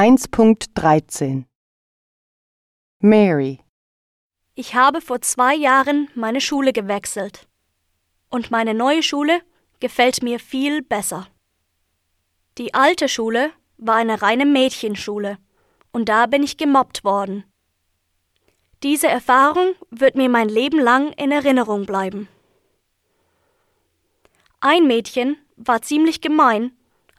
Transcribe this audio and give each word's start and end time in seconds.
1.13 0.00 1.44
Mary 3.00 3.60
Ich 4.54 4.74
habe 4.74 5.02
vor 5.02 5.20
zwei 5.20 5.54
Jahren 5.54 6.08
meine 6.14 6.40
Schule 6.40 6.72
gewechselt. 6.72 7.46
Und 8.30 8.50
meine 8.50 8.72
neue 8.72 9.02
Schule 9.02 9.42
gefällt 9.78 10.22
mir 10.22 10.40
viel 10.40 10.80
besser. 10.80 11.26
Die 12.56 12.72
alte 12.72 13.10
Schule 13.10 13.50
war 13.76 13.96
eine 13.96 14.22
reine 14.22 14.46
Mädchenschule 14.46 15.36
und 15.92 16.08
da 16.08 16.24
bin 16.24 16.42
ich 16.42 16.56
gemobbt 16.56 17.04
worden. 17.04 17.44
Diese 18.82 19.08
Erfahrung 19.08 19.74
wird 19.90 20.14
mir 20.14 20.30
mein 20.30 20.48
Leben 20.48 20.80
lang 20.80 21.12
in 21.12 21.30
Erinnerung 21.30 21.84
bleiben. 21.84 22.26
Ein 24.60 24.86
Mädchen 24.86 25.36
war 25.56 25.82
ziemlich 25.82 26.22
gemein 26.22 26.72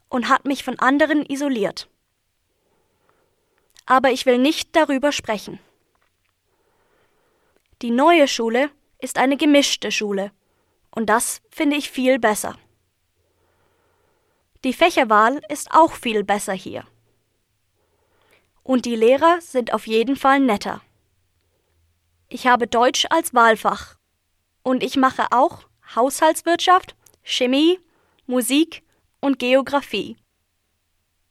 und 0.09 0.29
hat 0.29 0.45
mich 0.45 0.63
von 0.63 0.79
anderen 0.79 1.23
isoliert. 1.27 1.90
Aber 3.91 4.09
ich 4.09 4.25
will 4.25 4.37
nicht 4.37 4.73
darüber 4.73 5.11
sprechen. 5.11 5.59
Die 7.81 7.91
neue 7.91 8.29
Schule 8.29 8.69
ist 8.99 9.17
eine 9.17 9.35
gemischte 9.35 9.91
Schule 9.91 10.31
und 10.91 11.07
das 11.07 11.41
finde 11.49 11.75
ich 11.75 11.91
viel 11.91 12.17
besser. 12.17 12.57
Die 14.63 14.71
Fächerwahl 14.71 15.41
ist 15.49 15.71
auch 15.71 15.91
viel 15.91 16.23
besser 16.23 16.53
hier. 16.53 16.85
Und 18.63 18.85
die 18.85 18.95
Lehrer 18.95 19.41
sind 19.41 19.73
auf 19.73 19.85
jeden 19.87 20.15
Fall 20.15 20.39
netter. 20.39 20.79
Ich 22.29 22.47
habe 22.47 22.67
Deutsch 22.67 23.07
als 23.09 23.33
Wahlfach 23.33 23.97
und 24.63 24.83
ich 24.83 24.95
mache 24.95 25.25
auch 25.31 25.65
Haushaltswirtschaft, 25.93 26.95
Chemie, 27.23 27.77
Musik 28.25 28.83
und 29.19 29.37
Geographie. 29.37 30.15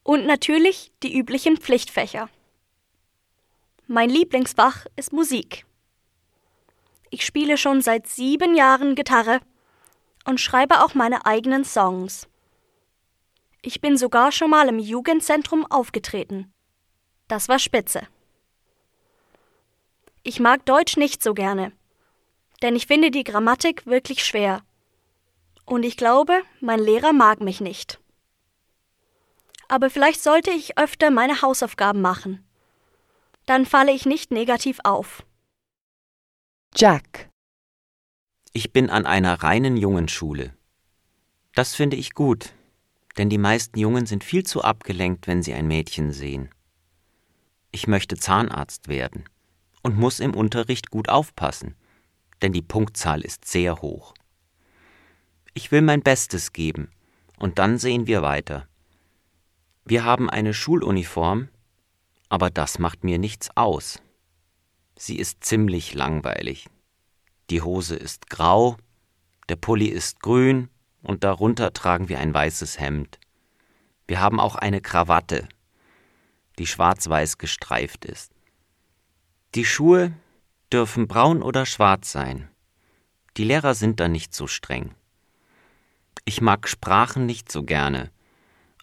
Und 0.02 0.26
natürlich 0.26 0.92
die 1.02 1.16
üblichen 1.16 1.56
Pflichtfächer. 1.56 2.28
Mein 3.92 4.08
Lieblingsfach 4.08 4.86
ist 4.94 5.12
Musik. 5.12 5.66
Ich 7.10 7.26
spiele 7.26 7.58
schon 7.58 7.82
seit 7.82 8.06
sieben 8.06 8.54
Jahren 8.54 8.94
Gitarre 8.94 9.40
und 10.24 10.40
schreibe 10.40 10.84
auch 10.84 10.94
meine 10.94 11.26
eigenen 11.26 11.64
Songs. 11.64 12.28
Ich 13.62 13.80
bin 13.80 13.96
sogar 13.96 14.30
schon 14.30 14.50
mal 14.50 14.68
im 14.68 14.78
Jugendzentrum 14.78 15.66
aufgetreten. 15.68 16.52
Das 17.26 17.48
war 17.48 17.58
spitze. 17.58 18.02
Ich 20.22 20.38
mag 20.38 20.64
Deutsch 20.66 20.96
nicht 20.96 21.20
so 21.20 21.34
gerne, 21.34 21.72
denn 22.62 22.76
ich 22.76 22.86
finde 22.86 23.10
die 23.10 23.24
Grammatik 23.24 23.86
wirklich 23.86 24.24
schwer. 24.24 24.62
Und 25.64 25.82
ich 25.82 25.96
glaube, 25.96 26.42
mein 26.60 26.78
Lehrer 26.78 27.12
mag 27.12 27.40
mich 27.40 27.60
nicht. 27.60 27.98
Aber 29.66 29.90
vielleicht 29.90 30.22
sollte 30.22 30.52
ich 30.52 30.78
öfter 30.78 31.10
meine 31.10 31.42
Hausaufgaben 31.42 32.00
machen. 32.00 32.46
Dann 33.50 33.66
falle 33.66 33.90
ich 33.90 34.06
nicht 34.06 34.30
negativ 34.30 34.78
auf. 34.84 35.26
Jack 36.72 37.28
Ich 38.52 38.72
bin 38.72 38.88
an 38.88 39.06
einer 39.06 39.42
reinen 39.42 39.76
Jungenschule. 39.76 40.54
Das 41.56 41.74
finde 41.74 41.96
ich 41.96 42.14
gut, 42.14 42.54
denn 43.18 43.28
die 43.28 43.38
meisten 43.38 43.76
Jungen 43.76 44.06
sind 44.06 44.22
viel 44.22 44.44
zu 44.44 44.62
abgelenkt, 44.62 45.26
wenn 45.26 45.42
sie 45.42 45.52
ein 45.52 45.66
Mädchen 45.66 46.12
sehen. 46.12 46.50
Ich 47.72 47.88
möchte 47.88 48.16
Zahnarzt 48.16 48.86
werden 48.86 49.24
und 49.82 49.98
muss 49.98 50.20
im 50.20 50.36
Unterricht 50.36 50.92
gut 50.92 51.08
aufpassen, 51.08 51.74
denn 52.42 52.52
die 52.52 52.62
Punktzahl 52.62 53.20
ist 53.20 53.46
sehr 53.46 53.82
hoch. 53.82 54.14
Ich 55.54 55.72
will 55.72 55.82
mein 55.82 56.02
Bestes 56.02 56.52
geben, 56.52 56.92
und 57.36 57.58
dann 57.58 57.78
sehen 57.78 58.06
wir 58.06 58.22
weiter. 58.22 58.68
Wir 59.84 60.04
haben 60.04 60.30
eine 60.30 60.54
Schuluniform, 60.54 61.48
aber 62.30 62.48
das 62.48 62.78
macht 62.78 63.04
mir 63.04 63.18
nichts 63.18 63.54
aus. 63.56 64.00
Sie 64.96 65.18
ist 65.18 65.44
ziemlich 65.44 65.92
langweilig. 65.92 66.68
Die 67.50 67.60
Hose 67.60 67.96
ist 67.96 68.30
grau, 68.30 68.76
der 69.48 69.56
Pulli 69.56 69.86
ist 69.86 70.20
grün 70.20 70.70
und 71.02 71.24
darunter 71.24 71.72
tragen 71.72 72.08
wir 72.08 72.20
ein 72.20 72.32
weißes 72.32 72.78
Hemd. 72.78 73.18
Wir 74.06 74.20
haben 74.20 74.38
auch 74.40 74.54
eine 74.54 74.80
Krawatte, 74.80 75.48
die 76.58 76.66
schwarz-weiß 76.66 77.38
gestreift 77.38 78.04
ist. 78.04 78.32
Die 79.56 79.64
Schuhe 79.64 80.12
dürfen 80.72 81.08
braun 81.08 81.42
oder 81.42 81.66
schwarz 81.66 82.12
sein. 82.12 82.48
Die 83.36 83.44
Lehrer 83.44 83.74
sind 83.74 83.98
da 83.98 84.06
nicht 84.06 84.34
so 84.34 84.46
streng. 84.46 84.94
Ich 86.24 86.40
mag 86.40 86.68
Sprachen 86.68 87.26
nicht 87.26 87.50
so 87.50 87.64
gerne, 87.64 88.12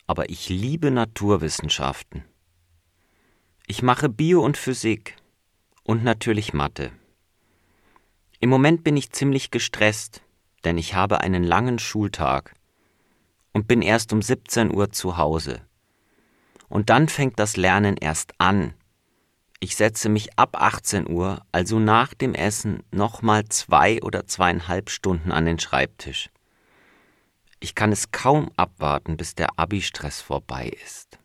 aber 0.05 0.29
ich 0.29 0.49
liebe 0.49 0.91
Naturwissenschaften. 0.91 2.25
Ich 3.69 3.83
mache 3.83 4.07
Bio 4.07 4.45
und 4.45 4.55
Physik 4.55 5.17
und 5.83 6.01
natürlich 6.01 6.53
Mathe. 6.53 6.89
Im 8.39 8.47
Moment 8.47 8.85
bin 8.85 8.95
ich 8.95 9.11
ziemlich 9.11 9.51
gestresst, 9.51 10.21
denn 10.63 10.77
ich 10.77 10.93
habe 10.93 11.19
einen 11.19 11.43
langen 11.43 11.77
Schultag 11.77 12.53
und 13.51 13.67
bin 13.67 13.81
erst 13.81 14.13
um 14.13 14.21
17 14.21 14.73
Uhr 14.73 14.93
zu 14.93 15.17
Hause. 15.17 15.59
Und 16.69 16.89
dann 16.89 17.09
fängt 17.09 17.39
das 17.39 17.57
Lernen 17.57 17.97
erst 17.97 18.35
an. 18.37 18.73
Ich 19.59 19.75
setze 19.75 20.07
mich 20.07 20.39
ab 20.39 20.55
18 20.61 21.09
Uhr, 21.09 21.41
also 21.51 21.77
nach 21.77 22.13
dem 22.13 22.35
Essen, 22.35 22.83
nochmal 22.91 23.49
zwei 23.49 24.01
oder 24.01 24.25
zweieinhalb 24.27 24.89
Stunden 24.89 25.33
an 25.33 25.43
den 25.43 25.59
Schreibtisch. 25.59 26.29
Ich 27.59 27.75
kann 27.75 27.91
es 27.91 28.11
kaum 28.11 28.49
abwarten, 28.55 29.17
bis 29.17 29.35
der 29.35 29.59
Abi-Stress 29.59 30.21
vorbei 30.21 30.69
ist. 30.85 31.19